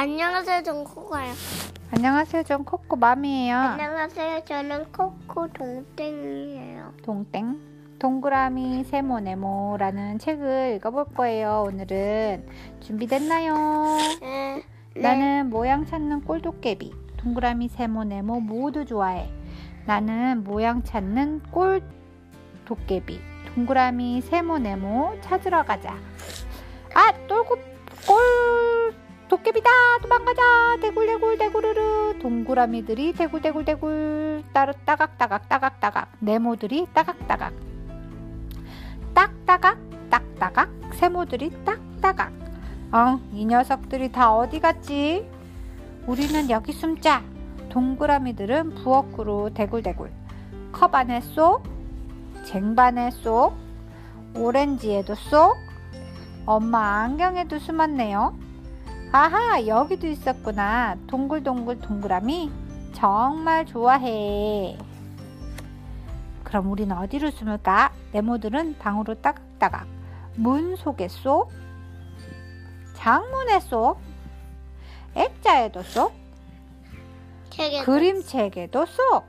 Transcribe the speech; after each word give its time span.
안녕하세요, 0.00 0.62
전 0.62 0.84
코코예요. 0.84 1.34
안녕하세요. 1.90 2.44
전 2.44 2.64
코코 2.64 2.94
맘이에요. 2.94 3.56
안녕하세요, 3.56 4.44
저는 4.44 4.92
코코 4.92 5.48
동땡이에요. 5.48 6.92
동땡. 7.02 7.58
동그라미 7.98 8.84
세모 8.84 9.18
네모라는 9.18 10.20
책을 10.20 10.76
읽어볼 10.76 11.06
거예요. 11.16 11.64
오늘은 11.66 12.46
준비됐나요? 12.78 13.96
네. 14.20 14.62
나는 14.94 15.50
모양 15.50 15.84
찾는 15.84 16.22
꼴도깨비. 16.26 16.92
동그라미 17.16 17.66
세모 17.66 18.04
네모 18.04 18.38
모두 18.38 18.84
좋아해. 18.84 19.28
나는 19.84 20.44
모양 20.44 20.84
찾는 20.84 21.42
꼴 21.50 21.82
도깨비. 22.66 23.20
동그라미 23.52 24.20
세모 24.20 24.58
네모 24.58 25.18
찾으러 25.22 25.64
가자. 25.64 25.96
아, 26.94 27.12
똘고 27.26 27.56
꼴 27.56 27.67
도깨비다. 29.48 29.70
도망가자. 30.02 30.42
대굴대굴 30.80 31.38
대구르르. 31.38 32.18
동그라미들이 32.18 33.12
대굴대굴대굴 33.14 34.44
따르 34.52 34.72
따각따각 34.84 35.48
따각따각. 35.48 36.12
네모들이 36.18 36.86
따각따각. 36.92 37.52
딱따각 39.14 39.78
딱따각. 40.10 40.70
세모들이 40.94 41.64
딱따각. 41.64 42.32
어, 42.92 43.20
이 43.32 43.46
녀석들이 43.46 44.12
다 44.12 44.34
어디 44.34 44.60
갔지? 44.60 45.26
우리는 46.06 46.50
여기 46.50 46.72
숨자. 46.72 47.22
동그라미들은 47.70 48.74
부엌으로 48.76 49.54
대굴대굴. 49.54 50.10
컵 50.72 50.94
안에 50.94 51.20
쏙, 51.20 51.62
쟁반에 52.44 53.10
쏙, 53.10 53.54
오렌지에도 54.34 55.14
쏙, 55.14 55.56
엄마 56.44 57.02
안경에도 57.02 57.58
숨었네요. 57.58 58.47
아하, 59.10 59.66
여기도 59.66 60.06
있었구나. 60.06 60.96
동글동글 61.06 61.80
동그라미. 61.80 62.50
정말 62.92 63.64
좋아해. 63.64 64.76
그럼 66.44 66.70
우리는 66.70 66.94
어디로 66.96 67.30
숨을까? 67.30 67.92
네모들은 68.12 68.78
방으로 68.78 69.14
따각따각. 69.20 69.86
문 70.34 70.76
속에 70.76 71.08
쏙, 71.08 71.50
장문에 72.94 73.60
쏙, 73.60 73.98
액자에도 75.14 75.82
쏙, 75.82 76.12
책에 77.50 77.82
그림책에도 77.82 78.86
쏙 78.86 79.24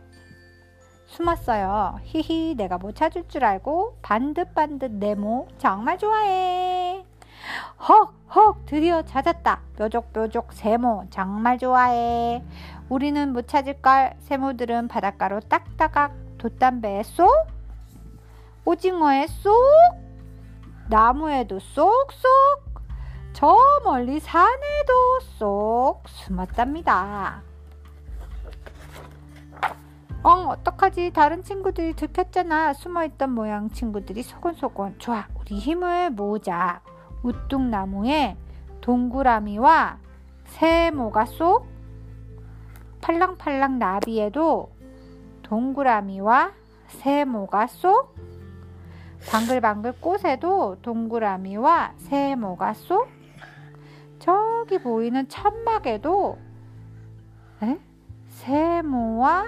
숨었어요. 1.08 2.00
히히, 2.04 2.56
내가 2.56 2.78
못 2.78 2.96
찾을 2.96 3.28
줄 3.28 3.44
알고 3.44 3.98
반듯반듯 4.02 4.92
네모 4.92 5.48
정말 5.58 5.98
좋아해. 5.98 7.04
헉, 7.80 7.90
헉, 7.90 8.19
드디어 8.70 9.02
찾았다. 9.02 9.62
뾰족뾰족 9.78 10.54
세모 10.54 11.06
정말 11.10 11.58
좋아해. 11.58 12.44
우리는 12.88 13.34
못 13.34 13.48
찾을 13.48 13.82
걸. 13.82 14.14
세모들은 14.20 14.90
바닷가로 14.90 15.40
딱따각, 15.40 16.14
돛담배에 16.38 17.02
쏙, 17.02 17.48
오징어에 18.66 19.26
쏙, 19.26 19.56
나무에도 20.88 21.58
쏙쏙, 21.58 21.90
저 23.34 23.58
멀리 23.84 24.20
산에도 24.20 25.20
쏙 25.40 26.04
숨었답니다. 26.08 27.42
엉 30.22 30.48
어떡하지 30.48 31.12
다른 31.12 31.44
친구들이 31.44 31.94
들켰잖아 31.94 32.74
숨어있던 32.74 33.32
모양 33.32 33.72
친구들이 33.72 34.22
소곤소곤 34.22 35.00
좋아 35.00 35.28
우리 35.40 35.58
힘을 35.58 36.12
모으자 36.12 36.82
우뚝나무에 37.24 38.36
동그라미와 38.82 39.98
세모가 40.46 41.26
쏙 41.26 41.68
팔랑팔랑 43.02 43.80
나비에도 43.80 44.72
동그라미와 45.44 46.52
세모가 46.88 47.68
쏙 47.68 48.16
방글방글 49.30 49.94
꽃에도 50.00 50.78
동그라미와 50.82 51.94
세모가 51.98 52.74
쏙 52.74 53.08
저기 54.20 54.80
보이는 54.80 55.28
천막에도 55.28 56.38
에? 57.64 57.80
세모와 58.28 59.46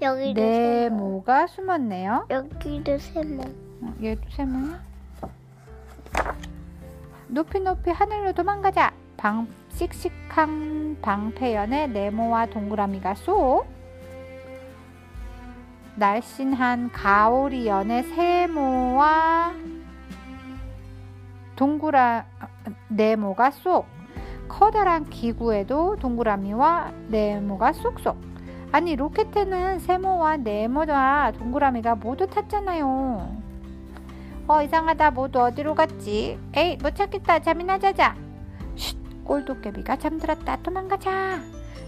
여기도 0.00 0.40
네모가 0.40 1.46
숨었네요. 1.46 2.26
여기도 2.30 2.98
세모. 2.98 3.42
어, 3.42 3.94
얘도 4.02 4.22
세모야? 4.30 4.91
높이 7.32 7.60
높이 7.60 7.90
하늘로 7.90 8.34
도망가자. 8.34 8.92
방 9.16 9.48
씩씩한 9.70 10.98
방패연에 11.00 11.86
네모와 11.86 12.44
동그라미가 12.46 13.14
쏙. 13.14 13.64
날씬한 15.94 16.92
가오리연에 16.92 18.02
세모와 18.02 19.54
동그라 21.56 22.26
네모가 22.88 23.50
쏙. 23.52 23.86
커다란 24.46 25.08
기구에도 25.08 25.96
동그라미와 25.96 26.92
네모가 27.08 27.72
쏙쏙. 27.72 28.18
아니 28.72 28.94
로켓에는 28.94 29.78
세모와 29.78 30.36
네모와 30.36 31.32
동그라미가 31.38 31.94
모두 31.94 32.26
탔잖아요. 32.26 33.51
어 34.52 34.60
이상하다 34.60 35.12
모두 35.12 35.40
어디로 35.40 35.74
갔지? 35.74 36.38
에이 36.52 36.76
못 36.82 36.94
찾겠다 36.94 37.38
잠이나 37.38 37.78
자자. 37.78 38.14
쉿 38.76 38.98
꼴도깨비가 39.24 39.96
잠들었다 39.96 40.56
도망가자. 40.56 41.40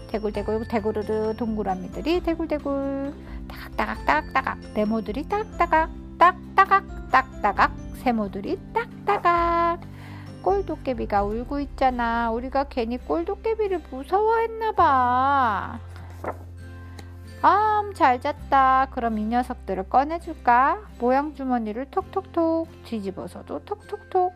대굴대굴 0.09 0.67
대구르르 0.67 1.35
동그라미들이 1.37 2.21
대굴대굴 2.21 3.13
따각따각 3.47 4.05
따각따각 4.07 4.57
네모들이 4.73 5.29
따각따각 5.29 5.91
딱따각 6.17 7.11
딱따각 7.11 7.71
세모들이 7.97 8.57
딱따각 8.73 9.81
꼴도깨비가 10.41 11.23
울고 11.23 11.59
있잖아. 11.59 12.31
우리가 12.31 12.63
괜히 12.63 12.97
꼴도깨비를 12.97 13.83
무서워했나봐. 13.91 15.79
아, 17.41 17.83
잘 17.93 18.19
잤다. 18.19 18.87
그럼 18.91 19.19
이 19.19 19.23
녀석들을 19.25 19.89
꺼내줄까? 19.89 20.81
모양 20.99 21.33
주머니를 21.35 21.85
톡톡톡 21.91 22.67
뒤집어서도 22.85 23.65
톡톡톡. 23.65 24.33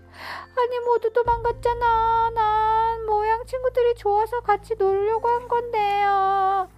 아니, 0.58 0.80
모두 0.86 1.12
도망갔잖아. 1.12 2.32
난 2.36 3.06
모양 3.06 3.46
친구들이 3.46 3.96
좋아서 3.96 4.42
같이 4.42 4.76
놀려고 4.78 5.28
한 5.28 5.48
건데요. 5.48 6.70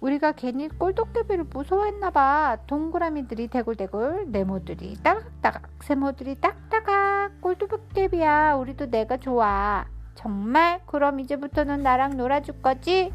우리가 0.00 0.32
괜히 0.32 0.68
꼴도깨비를 0.68 1.44
무서워했나봐. 1.44 2.58
동그라미들이 2.66 3.48
대굴대굴, 3.48 4.26
네모들이 4.32 4.96
따각따각, 5.02 5.68
세모들이 5.82 6.40
딱따각. 6.40 7.40
꼴도깨비야, 7.40 8.54
우리도 8.56 8.90
내가 8.90 9.16
좋아. 9.16 9.86
정말? 10.16 10.80
그럼 10.86 11.20
이제부터는 11.20 11.82
나랑 11.82 12.16
놀아줄 12.16 12.60
거지? 12.62 13.12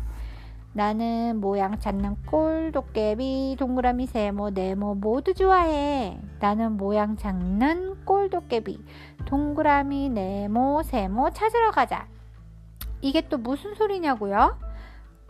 나는 0.77 1.41
모양 1.41 1.79
찾는 1.79 2.17
꼴 2.27 2.71
도깨비, 2.71 3.55
동그라미, 3.57 4.05
세모, 4.05 4.51
네모 4.51 4.93
모두 4.93 5.33
좋아해. 5.33 6.19
나는 6.39 6.77
모양 6.77 7.17
찾는 7.17 8.05
꼴 8.05 8.29
도깨비, 8.29 8.85
동그라미, 9.25 10.09
네모, 10.09 10.83
세모 10.83 11.31
찾으러 11.31 11.71
가자. 11.71 12.05
이게 13.01 13.27
또 13.27 13.39
무슨 13.39 13.73
소리냐고요? 13.73 14.55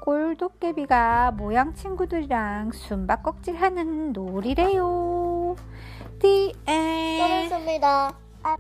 꼴 0.02 0.36
도깨비가 0.36 1.32
모양 1.32 1.74
친구들이랑 1.74 2.74
숨바꼭질 2.74 3.56
하는 3.56 4.12
놀이래요. 4.12 5.56
The 6.20 6.54
end. 6.68 7.50
끝났습니다. 7.50 8.14
아. 8.44 8.58